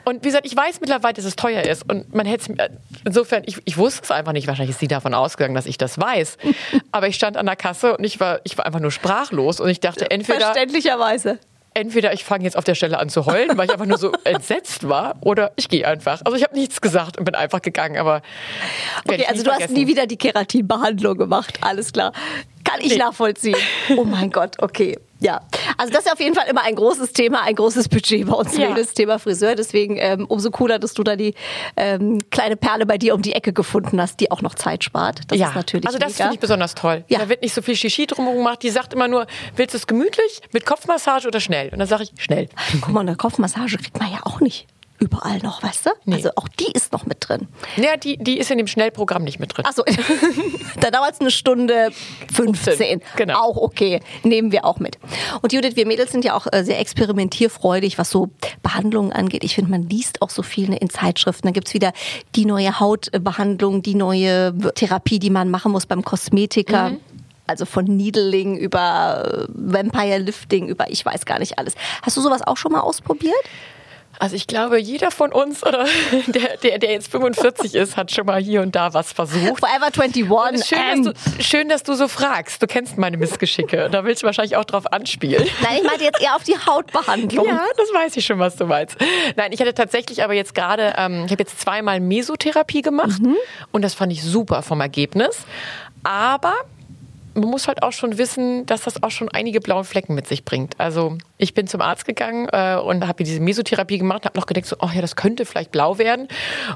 [0.05, 1.89] Und wie gesagt, ich weiß mittlerweile, dass es teuer ist.
[1.89, 2.69] Und man hätte es,
[3.05, 4.49] insofern, ich, ich wusste es einfach nicht.
[4.49, 6.39] Wahrscheinlich ist sie davon ausgegangen, dass ich das weiß.
[6.93, 9.61] Aber ich stand an der Kasse und ich war, ich war einfach nur sprachlos.
[9.61, 11.39] Und ich dachte, entweder, Verständlicherweise.
[11.75, 14.13] Entweder ich fange jetzt auf der Stelle an zu heulen, weil ich einfach nur so
[14.25, 16.21] entsetzt war, oder ich gehe einfach.
[16.25, 17.99] Also ich habe nichts gesagt und bin einfach gegangen.
[17.99, 18.23] Aber
[19.07, 19.75] Okay, also du hast vergessen.
[19.75, 21.59] nie wieder die Keratinbehandlung gemacht.
[21.63, 22.13] Alles klar.
[22.73, 22.99] Kann ich Nee.
[22.99, 23.57] nachvollziehen.
[23.97, 24.99] Oh mein Gott, okay.
[25.21, 25.41] Ja,
[25.79, 28.57] also das ist auf jeden Fall immer ein großes Thema, ein großes Budget bei uns
[28.57, 28.71] Ja.
[28.71, 29.55] Mädels, Thema Friseur.
[29.55, 31.35] Deswegen ähm, umso cooler, dass du da die
[31.77, 35.21] ähm, kleine Perle bei dir um die Ecke gefunden hast, die auch noch Zeit spart.
[35.29, 37.05] Das ja, ist natürlich also das finde ich besonders toll.
[37.07, 37.21] Ja.
[37.21, 38.63] Da wird nicht so viel Shishi drumherum gemacht.
[38.65, 41.69] Die sagt immer nur, willst du es gemütlich, mit Kopfmassage oder schnell?
[41.69, 42.49] Und dann sage ich, schnell.
[42.81, 44.67] Guck mal, eine Kopfmassage kriegt man ja auch nicht
[45.03, 45.91] überall noch, weißt du?
[46.05, 46.15] Nee.
[46.15, 47.49] Also auch die ist noch mit drin.
[47.77, 49.67] Ja, die, die ist in dem Schnellprogramm nicht mit drin.
[49.67, 49.83] Achso,
[50.81, 51.91] da dauert es eine Stunde
[52.33, 52.77] 15.
[52.77, 53.41] 15, genau.
[53.41, 54.99] Auch okay, nehmen wir auch mit.
[55.43, 58.31] Und Judith, wir Mädels sind ja auch äh, sehr experimentierfreudig, was so
[58.63, 59.43] Behandlungen angeht.
[59.43, 61.49] Ich finde, man liest auch so viel ne, in Zeitschriften.
[61.49, 61.93] Dann gibt's wieder
[62.37, 66.91] die neue Hautbehandlung, die neue Therapie, die man machen muss beim Kosmetiker.
[66.91, 67.01] Mhm.
[67.49, 71.75] Also von Needling über äh, Vampire Lifting, über ich weiß gar nicht alles.
[72.03, 73.35] Hast du sowas auch schon mal ausprobiert?
[74.23, 75.85] Also ich glaube, jeder von uns oder
[76.29, 79.59] der, der, der jetzt 45 ist, hat schon mal hier und da was versucht.
[79.59, 80.31] Forever 21.
[80.31, 82.63] Und es ist schön, ähm, dass du, schön, dass du so fragst.
[82.63, 83.89] Du kennst meine Missgeschicke.
[83.91, 85.45] Da willst du wahrscheinlich auch drauf anspielen.
[85.61, 87.47] Nein, ich meinte jetzt eher auf die Hautbehandlung.
[87.49, 88.97] Ja, das weiß ich schon, was du meinst.
[89.35, 93.21] Nein, ich hatte tatsächlich aber jetzt gerade, ähm, ich habe jetzt zweimal Mesotherapie gemacht
[93.73, 95.45] und das fand ich super vom Ergebnis.
[96.05, 96.55] Aber
[97.35, 100.45] man muss halt auch schon wissen, dass das auch schon einige blaue Flecken mit sich
[100.45, 100.79] bringt.
[100.79, 104.67] Also Ich bin zum Arzt gegangen äh, und habe diese Mesotherapie gemacht, habe noch gedacht,
[104.67, 106.29] so, oh ja, das könnte vielleicht blau werden.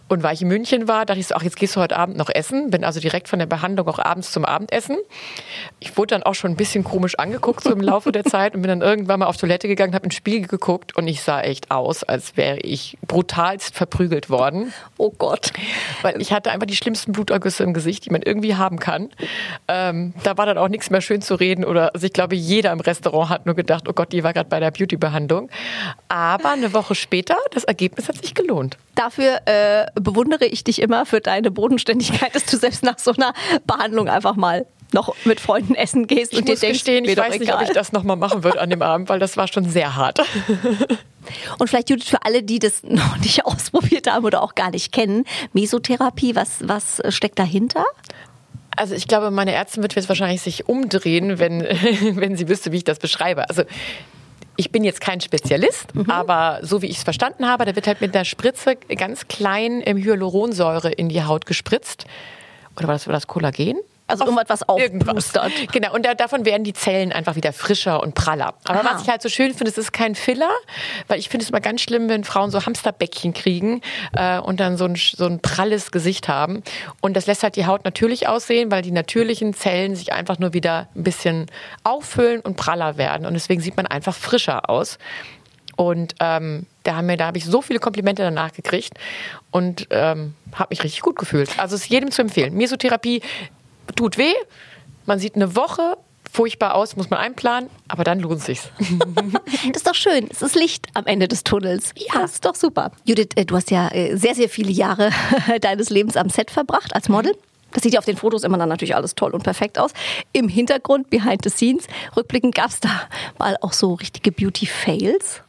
[0.09, 2.17] Und weil ich in München war, dachte ich so, ach, jetzt gehst du heute Abend
[2.17, 2.71] noch essen.
[2.71, 4.97] Bin also direkt von der Behandlung auch abends zum Abendessen.
[5.79, 8.63] Ich wurde dann auch schon ein bisschen komisch angeguckt so im Laufe der Zeit und
[8.63, 11.41] bin dann irgendwann mal auf Toilette gegangen, habe in den Spiegel geguckt und ich sah
[11.43, 14.73] echt aus, als wäre ich brutalst verprügelt worden.
[14.97, 15.53] Oh Gott.
[16.03, 19.11] Weil ich hatte einfach die schlimmsten Blutergüsse im Gesicht, die man irgendwie haben kann.
[19.69, 22.73] Ähm, da war dann auch nichts mehr schön zu reden oder also ich glaube, jeder
[22.73, 25.51] im Restaurant hat nur gedacht, oh Gott, die war gerade bei der Beauty-Behandlung.
[26.09, 28.79] Aber eine Woche später, das Ergebnis hat sich gelohnt.
[28.95, 33.33] Dafür äh, bewundere ich dich immer für deine Bodenständigkeit, dass du selbst nach so einer
[33.67, 37.39] Behandlung einfach mal noch mit Freunden essen gehst ich und dir denkst, gestehen, ich weiß
[37.39, 37.63] nicht, egal.
[37.63, 40.21] ob ich das nochmal machen würde an dem Abend, weil das war schon sehr hart.
[41.59, 44.93] Und vielleicht, Judith, für alle, die das noch nicht ausprobiert haben oder auch gar nicht
[44.93, 47.85] kennen, Mesotherapie, was, was steckt dahinter?
[48.77, 51.61] Also ich glaube, meine Ärztin wird jetzt wahrscheinlich sich umdrehen, wenn,
[52.13, 53.49] wenn sie wüsste, wie ich das beschreibe.
[53.49, 53.63] Also
[54.57, 58.01] ich bin jetzt kein Spezialist, aber so wie ich es verstanden habe, da wird halt
[58.01, 62.07] mit der Spritze ganz klein ähm, Hyaluronsäure in die Haut gespritzt.
[62.77, 63.77] Oder war das, war das Kollagen?
[64.09, 65.53] Also irgendwas, was aufplustert.
[65.73, 68.55] Genau, und da, davon werden die Zellen einfach wieder frischer und praller.
[68.65, 68.95] Aber Aha.
[68.95, 70.51] was ich halt so schön finde, es ist kein Filler,
[71.09, 73.81] weil ich finde es immer ganz schlimm, wenn Frauen so Hamsterbäckchen kriegen
[74.15, 76.63] äh, und dann so ein, so ein pralles Gesicht haben.
[77.01, 80.53] Und das lässt halt die Haut natürlich aussehen, weil die natürlichen Zellen sich einfach nur
[80.53, 81.47] wieder ein bisschen
[81.83, 83.27] auffüllen und praller werden.
[83.27, 84.99] Und deswegen sieht man einfach frischer aus.
[85.77, 88.95] Und ähm, da haben mir, da habe ich so viele Komplimente danach gekriegt
[89.51, 91.59] und ähm, habe mich richtig gut gefühlt.
[91.59, 92.55] Also es ist jedem zu empfehlen.
[92.55, 93.21] Mesotherapie
[93.95, 94.35] tut weh,
[95.07, 95.97] man sieht eine Woche
[96.33, 98.71] furchtbar aus, muss man einplanen, aber dann lohnt sich's.
[99.69, 100.29] Das ist doch schön.
[100.31, 101.93] Es ist Licht am Ende des Tunnels.
[101.97, 102.93] Ja, das ist doch super.
[103.05, 105.11] Judith, äh, du hast ja äh, sehr, sehr viele Jahre
[105.61, 107.35] deines Lebens am Set verbracht als Model.
[107.73, 109.93] Das sieht ja auf den Fotos immer dann natürlich alles toll und perfekt aus.
[110.33, 112.91] Im Hintergrund, behind the scenes, rückblickend gab es da
[113.39, 115.43] mal auch so richtige Beauty-Fails.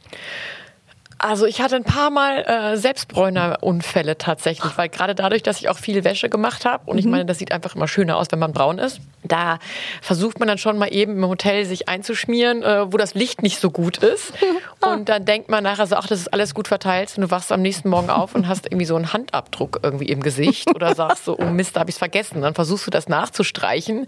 [1.19, 5.77] Also ich hatte ein paar Mal äh, Selbstbräunerunfälle tatsächlich, weil gerade dadurch, dass ich auch
[5.77, 8.53] viel Wäsche gemacht habe und ich meine, das sieht einfach immer schöner aus, wenn man
[8.53, 8.99] braun ist.
[9.23, 9.59] Da
[10.01, 13.59] versucht man dann schon mal eben im Hotel sich einzuschmieren, äh, wo das Licht nicht
[13.59, 14.33] so gut ist.
[14.79, 17.13] Und dann denkt man nachher so, ach, das ist alles gut verteilt.
[17.17, 20.21] Und du wachst am nächsten Morgen auf und hast irgendwie so einen Handabdruck irgendwie im
[20.21, 22.41] Gesicht oder sagst so, oh Mist, da habe ich es vergessen.
[22.41, 24.07] Dann versuchst du das nachzustreichen.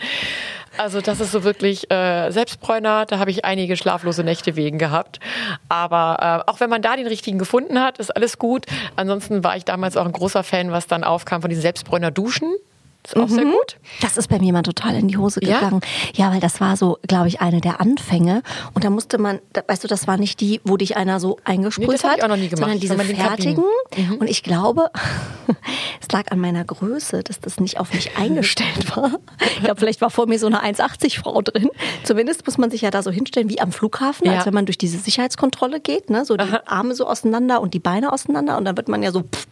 [0.80, 5.20] Also das ist so wirklich äh, Selbstbräuner, da habe ich einige schlaflose Nächte wegen gehabt.
[5.68, 8.66] Aber äh, auch wenn man da den richtigen gefunden hat, ist alles gut.
[8.96, 12.56] Ansonsten war ich damals auch ein großer Fan, was dann aufkam von diesen Selbstbräuner Duschen.
[13.06, 13.78] Ist auch sehr gut.
[14.02, 15.60] Das ist bei mir mal total in die Hose Ja?
[15.60, 15.82] gegangen.
[16.16, 18.44] Ja, weil das war so, glaube ich, eine der Anfänge.
[18.74, 21.38] Und da musste man, da, weißt du, das war nicht die, wo dich einer so
[21.46, 22.60] eingesprüht Nee, das hat, ich auch noch nie gemacht.
[22.60, 23.64] sondern diese fertigen.
[23.92, 24.92] Kabinen- Und ich glaube,
[26.02, 29.12] es lag an meiner Größe, dass das nicht auf mich eingestellt war.
[29.58, 31.70] Ich glaube, vielleicht war vor mir so eine 1,80 Frau drin.
[32.04, 34.36] Zumindest muss man sich ja da so hinstellen wie am Flughafen, Ja.
[34.38, 36.26] als wenn man durch diese Sicherheitskontrolle geht, ne?
[36.26, 39.22] so die Arme so auseinander und die Beine auseinander und dann wird man ja so
[39.22, 39.48] pff,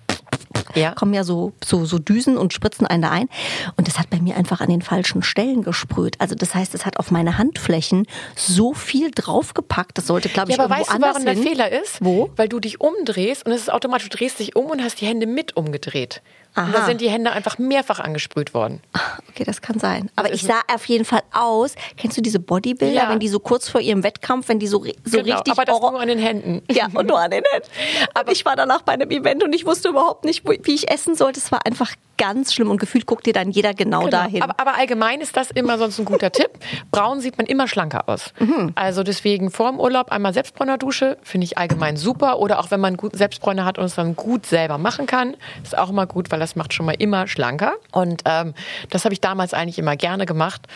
[0.77, 0.91] Ja.
[0.91, 3.29] kommen ja so, so, so Düsen und spritzen einen da ein.
[3.75, 6.15] Und das hat bei mir einfach an den falschen Stellen gesprüht.
[6.19, 9.97] Also das heißt, es hat auf meine Handflächen so viel draufgepackt.
[9.97, 11.35] Das sollte, glaube ich, Ja, aber weißt du, warum der.
[11.37, 11.97] Fehler ist?
[12.03, 12.29] Wo?
[12.35, 15.05] Weil du dich umdrehst und es ist automatisch, du drehst dich um und hast die
[15.05, 16.21] Hände mit umgedreht.
[16.55, 18.81] Und da sind die Hände einfach mehrfach angesprüht worden.
[19.29, 20.09] Okay, das kann sein.
[20.15, 21.75] Aber Das ich sah auf jeden Fall aus.
[21.97, 23.09] Kennst du diese Bodybuilder, Ja.
[23.11, 25.79] wenn die so kurz vor ihrem Wettkampf, wenn die so, so Genau, richtig aber das
[25.79, 26.63] nur an den Händen.
[26.71, 27.67] Ja, und nur an den Händen.
[28.15, 30.91] Aber ich war danach bei einem Event und ich wusste überhaupt nicht, wo- wie ich
[30.91, 31.39] essen sollte.
[31.39, 34.09] Es war einfach ganz schlimm und gefühlt guckt dir dann jeder genau, Genau.
[34.09, 34.41] dahin.
[34.41, 36.49] Aber, aber allgemein ist das immer sonst ein guter Tipp.
[36.91, 38.33] Braun sieht man immer schlanker aus.
[38.39, 38.71] Mhm.
[38.75, 42.39] Also deswegen vor dem Urlaub einmal Selbstbräunerdusche, finde ich allgemein super.
[42.39, 45.77] Oder auch wenn man gut Selbstbräuner hat und es dann gut selber machen kann, ist
[45.77, 47.73] auch immer gut, weil das macht schon mal immer schlanker.
[47.91, 48.55] Und ähm,
[48.89, 50.67] das habe ich damals eigentlich immer gerne gemacht.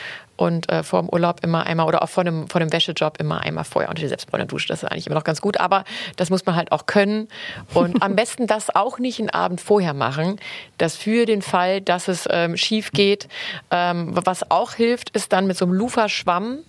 [0.41, 3.41] Und äh, vor dem Urlaub immer einmal oder auch vor dem, vor dem Wäschejob immer
[3.41, 4.67] einmal vorher unter die Selbstbräunerdusche.
[4.67, 5.59] Das ist eigentlich immer noch ganz gut.
[5.59, 5.83] Aber
[6.15, 7.27] das muss man halt auch können.
[7.75, 10.39] Und am besten das auch nicht einen Abend vorher machen.
[10.79, 13.27] Das für den Fall, dass es ähm, schief geht.
[13.69, 16.63] Ähm, was auch hilft, ist dann mit so einem Lufa-Schwamm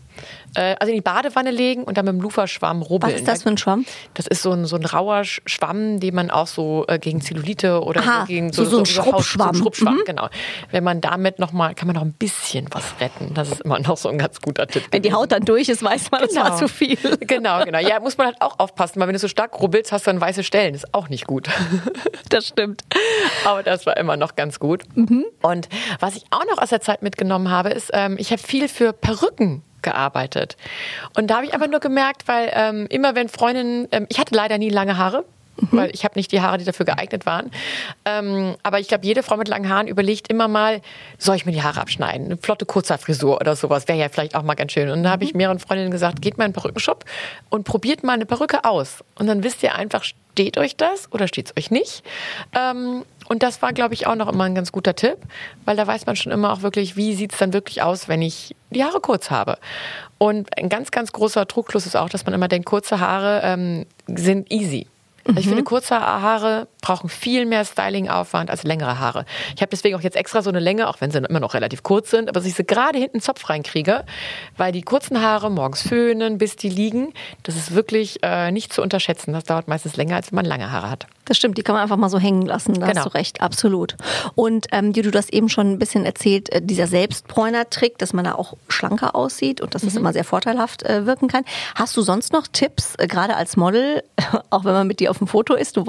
[0.54, 3.12] also in die Badewanne legen und dann mit dem Lufa-Schwamm rubbeln.
[3.12, 3.86] Was ist das für ein Schwamm?
[4.14, 7.20] Das ist so ein, so ein rauer Sch- Schwamm, den man auch so äh, gegen
[7.20, 9.46] Zellulite oder Aha, so gegen so- so ein Haut- Schrubbschwamm.
[9.54, 10.02] So ein Schrubbschwamm, Mhm.
[10.06, 10.28] genau.
[10.70, 13.32] Wenn man damit noch mal, kann man noch ein bisschen was retten.
[13.34, 14.84] Das ist immer noch so ein ganz guter Tipp.
[14.90, 16.98] Wenn die Haut dann durch ist, weiß man, das war zu viel.
[17.20, 17.78] Genau, genau.
[17.78, 20.20] Ja, muss man halt auch aufpassen, weil wenn du so stark rubbelst, hast du dann
[20.20, 20.74] weiße Stellen.
[20.74, 21.48] Ist auch nicht gut.
[22.28, 22.82] Das stimmt.
[23.44, 24.82] Aber das war immer noch ganz gut.
[25.42, 25.68] Und
[26.00, 28.92] was ich auch noch aus der Zeit mitgenommen habe, ist, ähm, ich habe viel für
[28.94, 30.56] Perücken gearbeitet.
[31.16, 34.34] Und da habe ich einfach nur gemerkt, weil ähm, immer wenn Freundinnen, ähm, ich hatte
[34.34, 35.24] leider nie lange Haare.
[35.56, 35.76] mhm.
[35.76, 37.50] weil ich habe nicht die Haare, die dafür geeignet waren.
[38.04, 40.80] Ähm, aber ich glaube, jede Frau mit langen Haaren überlegt immer mal,
[41.18, 42.26] soll ich mir die Haare abschneiden?
[42.26, 44.90] Eine flotte Kurzhaarfrisur oder sowas wäre ja vielleicht auch mal ganz schön.
[44.90, 45.38] Und da habe ich mhm.
[45.38, 47.04] mehreren Freundinnen gesagt, geht mal in den Perückenshop
[47.50, 49.04] und probiert mal eine Perücke aus.
[49.16, 52.02] Und dann wisst ihr einfach, steht euch das oder steht es euch nicht?
[52.54, 55.18] Ähm, und das war, glaube ich, auch noch immer ein ganz guter Tipp,
[55.64, 58.20] weil da weiß man schon immer auch wirklich, wie sieht es dann wirklich aus, wenn
[58.20, 59.58] ich die Haare kurz habe.
[60.18, 63.86] Und ein ganz, ganz großer Trugschluss ist auch, dass man immer denkt, kurze Haare ähm,
[64.06, 64.86] sind easy.
[65.24, 65.66] Also ich finde, mhm.
[65.66, 69.24] kurze Haare brauchen viel mehr Stylingaufwand als längere Haare.
[69.56, 71.82] Ich habe deswegen auch jetzt extra so eine Länge, auch wenn sie immer noch relativ
[71.82, 74.04] kurz sind, aber dass ich sie gerade hinten Zopf reinkriege,
[74.58, 77.14] weil die kurzen Haare morgens föhnen, bis die liegen,
[77.44, 79.32] das ist wirklich äh, nicht zu unterschätzen.
[79.32, 81.06] Das dauert meistens länger, als wenn man lange Haare hat.
[81.24, 82.74] Das stimmt, die kann man einfach mal so hängen lassen.
[82.74, 82.98] Da genau.
[82.98, 83.96] hast du recht, absolut.
[84.34, 88.34] Und ähm, du hast eben schon ein bisschen erzählt, äh, dieser Selbstbräuner-Trick, dass man da
[88.34, 90.00] auch schlanker aussieht und dass das mhm.
[90.00, 91.44] immer sehr vorteilhaft äh, wirken kann.
[91.76, 94.02] Hast du sonst noch Tipps, äh, gerade als Model,
[94.50, 95.76] auch wenn man mit dir auf dem Foto ist?
[95.76, 95.84] Du,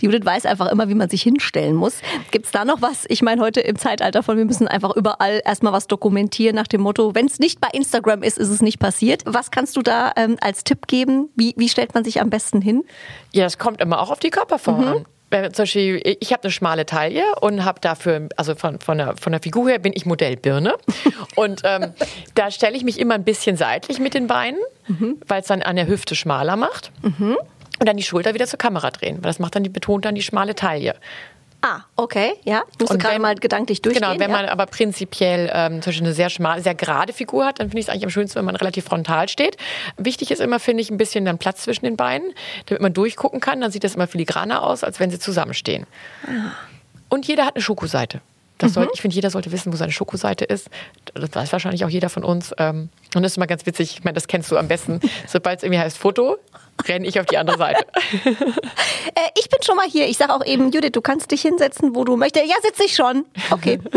[0.00, 1.98] die Judith weiß einfach immer, wie man sich hinstellen muss.
[2.30, 3.04] Gibt es da noch was?
[3.08, 6.80] Ich meine, heute im Zeitalter von, wir müssen einfach überall erstmal was dokumentieren nach dem
[6.80, 9.22] Motto, wenn es nicht bei Instagram ist, ist es nicht passiert.
[9.26, 11.28] Was kannst du da ähm, als Tipp geben?
[11.36, 12.84] Wie, wie stellt man sich am besten hin?
[13.32, 14.88] Ja, es kommt immer auch auf die Körperform mhm.
[14.88, 15.06] an
[15.52, 19.32] zum Beispiel, ich habe eine schmale Taille und habe dafür, also von, von, der, von
[19.32, 20.74] der Figur her bin ich Modell Birne.
[21.36, 21.94] und ähm,
[22.34, 25.18] da stelle ich mich immer ein bisschen seitlich mit den Beinen, mhm.
[25.26, 26.92] weil es dann an der Hüfte schmaler macht.
[27.02, 27.38] Mhm.
[27.82, 30.14] Und dann die Schulter wieder zur Kamera drehen, weil das macht dann die, betont dann
[30.14, 30.94] die schmale Taille.
[31.64, 32.62] Ah, okay, ja.
[32.78, 34.02] Musst du gerade mal gedanklich durchgehen.
[34.02, 34.36] Genau, wenn ja.
[34.36, 37.80] man aber prinzipiell ähm, zum Beispiel eine sehr schmale, sehr gerade Figur hat, dann finde
[37.80, 39.56] ich es eigentlich am schönsten, wenn man relativ frontal steht.
[39.96, 42.32] Wichtig ist immer, finde ich, ein bisschen dann Platz zwischen den Beinen,
[42.66, 43.60] damit man durchgucken kann.
[43.60, 45.86] Dann sieht das immer filigraner aus, als wenn sie zusammenstehen.
[46.26, 46.52] Ah.
[47.08, 48.20] Und jeder hat eine Schokoseite.
[48.58, 48.90] Das soll, mhm.
[48.94, 50.68] Ich finde, jeder sollte wissen, wo seine Schokoseite ist.
[51.14, 52.52] Das weiß wahrscheinlich auch jeder von uns.
[52.58, 53.92] Ähm, und das ist immer ganz witzig.
[53.98, 55.00] Ich meine, das kennst du am besten.
[55.26, 56.38] Sobald es irgendwie heißt Foto,
[56.86, 57.86] renne ich auf die andere Seite.
[58.24, 60.08] äh, ich bin schon mal hier.
[60.08, 62.46] Ich sage auch eben, Judith, du kannst dich hinsetzen, wo du möchtest.
[62.46, 63.24] Ja, sitze ich schon.
[63.50, 63.78] Okay.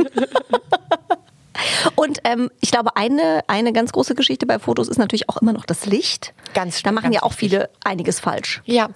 [1.96, 5.54] Und ähm, ich glaube, eine, eine ganz große Geschichte bei Fotos ist natürlich auch immer
[5.54, 6.34] noch das Licht.
[6.54, 8.62] Ganz Da machen ja auch viele einiges falsch.
[8.66, 8.90] Ja,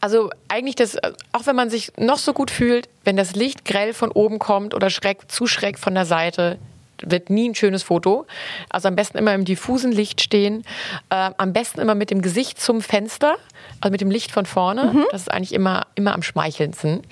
[0.00, 0.96] also eigentlich das,
[1.32, 4.74] auch wenn man sich noch so gut fühlt, wenn das Licht grell von oben kommt
[4.74, 6.58] oder schräg, zu schräg von der Seite,
[7.02, 8.26] wird nie ein schönes Foto.
[8.70, 10.64] Also am besten immer im diffusen Licht stehen.
[11.10, 13.36] Äh, am besten immer mit dem Gesicht zum Fenster,
[13.80, 14.92] also mit dem Licht von vorne.
[14.92, 15.04] Mhm.
[15.10, 17.02] Das ist eigentlich immer, immer am schmeichelndsten.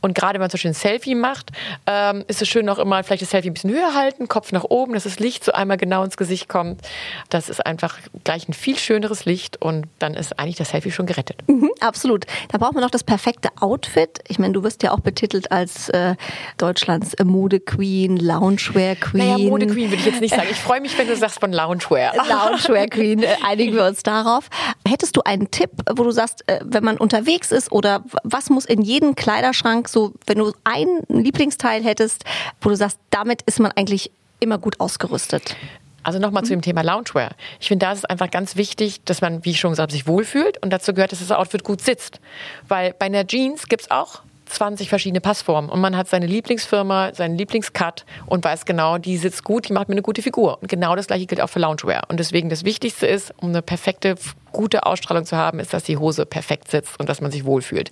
[0.00, 1.50] Und gerade wenn man zum Beispiel ein Selfie macht,
[1.86, 4.64] ähm, ist es schön auch immer vielleicht das Selfie ein bisschen höher halten, Kopf nach
[4.64, 6.80] oben, dass das Licht so einmal genau ins Gesicht kommt.
[7.28, 11.06] Das ist einfach gleich ein viel schöneres Licht und dann ist eigentlich das Selfie schon
[11.06, 11.36] gerettet.
[11.48, 12.26] Mhm, absolut.
[12.50, 14.20] Da braucht man noch das perfekte Outfit.
[14.28, 16.14] Ich meine, du wirst ja auch betitelt als äh,
[16.58, 19.26] Deutschlands Mode-Queen, Loungewear-Queen.
[19.26, 20.48] Naja, Mode-Queen würde ich jetzt nicht sagen.
[20.50, 22.14] Ich freue mich, wenn du sagst von Loungewear.
[22.28, 24.48] Loungewear-Queen, äh, einigen wir uns darauf.
[24.86, 28.64] Hättest du einen Tipp, wo du sagst, äh, wenn man unterwegs ist oder was muss
[28.64, 32.24] in jedem Kleiderschrank so, wenn du ein Lieblingsteil hättest,
[32.60, 35.56] wo du sagst, damit ist man eigentlich immer gut ausgerüstet?
[36.02, 36.46] Also nochmal mhm.
[36.46, 37.30] zu dem Thema Loungewear.
[37.60, 39.92] Ich finde, da ist es einfach ganz wichtig, dass man, wie ich schon gesagt habe,
[39.92, 42.20] sich wohlfühlt und dazu gehört, dass das Outfit gut sitzt.
[42.68, 47.14] Weil bei einer Jeans gibt es auch 20 verschiedene Passformen und man hat seine Lieblingsfirma,
[47.14, 50.58] seinen Lieblingscut und weiß genau, die sitzt gut, die macht mir eine gute Figur.
[50.60, 52.02] Und genau das gleiche gilt auch für Loungewear.
[52.08, 54.16] Und deswegen das Wichtigste ist, um eine perfekte,
[54.52, 57.90] gute Ausstrahlung zu haben, ist, dass die Hose perfekt sitzt und dass man sich wohlfühlt.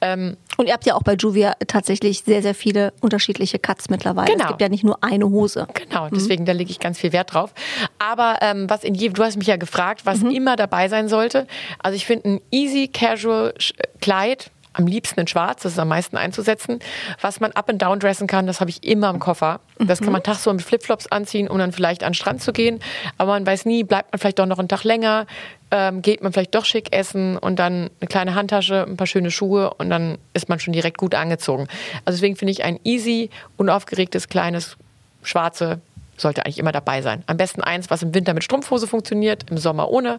[0.00, 4.32] Ähm und ihr habt ja auch bei Juvia tatsächlich sehr, sehr viele unterschiedliche Cuts mittlerweile.
[4.32, 4.44] Genau.
[4.44, 5.66] Es gibt ja nicht nur eine Hose.
[5.74, 6.10] Genau, mhm.
[6.14, 6.46] deswegen mhm.
[6.46, 7.52] da lege ich ganz viel Wert drauf.
[7.98, 10.30] Aber ähm, was in je, du hast mich ja gefragt, was mhm.
[10.30, 11.46] immer dabei sein sollte.
[11.78, 13.54] Also ich finde ein easy casual
[14.00, 16.78] Kleid am liebsten in Schwarz, das ist am meisten einzusetzen.
[17.20, 19.60] Was man up and down dressen kann, das habe ich immer im Koffer.
[19.78, 20.24] Das kann man mhm.
[20.24, 22.80] tagsüber mit Flipflops anziehen, um dann vielleicht an den Strand zu gehen.
[23.18, 25.26] Aber man weiß nie, bleibt man vielleicht doch noch einen Tag länger,
[25.70, 29.30] ähm, geht man vielleicht doch schick essen und dann eine kleine Handtasche, ein paar schöne
[29.30, 31.66] Schuhe und dann ist man schon direkt gut angezogen.
[32.04, 34.76] Also deswegen finde ich ein easy, unaufgeregtes, kleines,
[35.22, 35.80] schwarze
[36.20, 37.24] sollte eigentlich immer dabei sein.
[37.26, 40.18] Am besten eins, was im Winter mit Strumpfhose funktioniert, im Sommer ohne.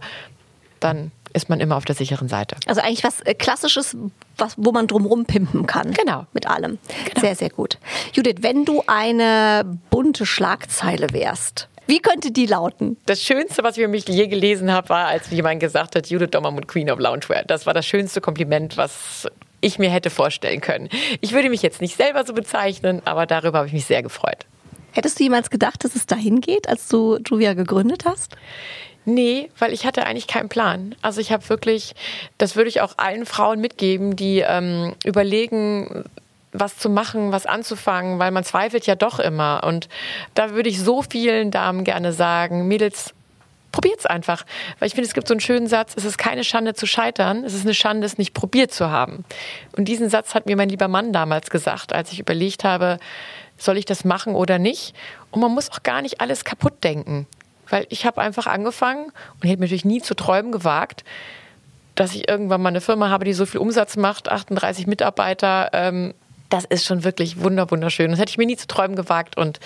[0.82, 2.58] Dann ist man immer auf der sicheren Seite.
[2.66, 3.96] Also eigentlich was äh, Klassisches,
[4.38, 5.94] was, wo man drumherum pimpen kann.
[5.94, 6.26] Genau.
[6.34, 6.78] Mit allem.
[7.06, 7.22] Genau.
[7.22, 7.78] Sehr, sehr gut.
[8.14, 12.98] Judith, wenn du eine bunte Schlagzeile wärst, wie könnte die lauten?
[13.06, 16.30] Das Schönste, was ich für mich je gelesen habe, war, als jemand gesagt hat, Judith
[16.32, 17.44] Dommermund, Queen of Loungewear.
[17.44, 19.28] Das war das schönste Kompliment, was
[19.62, 20.90] ich mir hätte vorstellen können.
[21.22, 24.46] Ich würde mich jetzt nicht selber so bezeichnen, aber darüber habe ich mich sehr gefreut.
[24.94, 28.36] Hättest du jemals gedacht, dass es dahin geht, als du Juvia gegründet hast?
[29.06, 30.96] Nee, weil ich hatte eigentlich keinen Plan.
[31.02, 31.96] Also ich habe wirklich,
[32.38, 36.06] das würde ich auch allen Frauen mitgeben, die ähm, überlegen,
[36.54, 39.64] was zu machen, was anzufangen, weil man zweifelt ja doch immer.
[39.66, 39.90] Und
[40.36, 43.14] da würde ich so vielen Damen gerne sagen, Mädels,
[43.72, 44.46] probiert's einfach.
[44.80, 47.44] Weil ich finde, es gibt so einen schönen Satz, es ist keine Schande zu scheitern,
[47.44, 49.24] es ist eine Schande, es nicht probiert zu haben.
[49.76, 53.00] Und diesen Satz hat mir mein lieber Mann damals gesagt, als ich überlegt habe,
[53.58, 54.94] soll ich das machen oder nicht?
[55.32, 57.28] Und man muss auch gar nicht alles kaputt denken.
[57.72, 61.04] Weil ich habe einfach angefangen und hätte mir natürlich nie zu träumen gewagt,
[61.96, 65.70] dass ich irgendwann mal eine Firma habe, die so viel Umsatz macht, 38 Mitarbeiter.
[65.74, 66.14] Ähm,
[66.50, 68.12] das ist schon wirklich wunderschön.
[68.12, 69.38] Das hätte ich mir nie zu träumen gewagt.
[69.38, 69.60] Und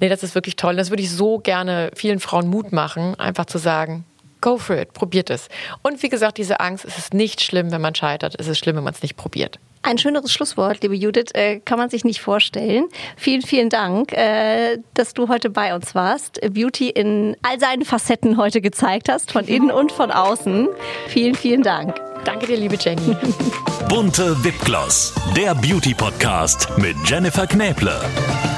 [0.00, 0.76] nee, das ist wirklich toll.
[0.76, 4.04] Das würde ich so gerne vielen Frauen Mut machen, einfach zu sagen,
[4.40, 5.48] go for it, probiert es.
[5.82, 8.34] Und wie gesagt, diese Angst, es ist nicht schlimm, wenn man scheitert.
[8.38, 9.58] Es ist schlimm, wenn man es nicht probiert.
[9.84, 12.86] Ein schöneres Schlusswort, liebe Judith, äh, kann man sich nicht vorstellen.
[13.18, 16.40] Vielen, vielen Dank, äh, dass du heute bei uns warst.
[16.40, 20.68] Beauty in all seinen Facetten heute gezeigt hast, von innen und von außen.
[21.08, 22.00] Vielen, vielen Dank.
[22.24, 23.14] Danke dir, liebe Jenny.
[23.90, 28.00] Bunte Wipgloss, der Beauty Podcast mit Jennifer Knäble.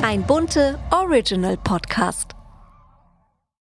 [0.03, 2.36] Ein bunte Original Podcast.